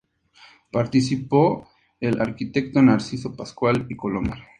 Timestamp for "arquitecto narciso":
2.21-3.35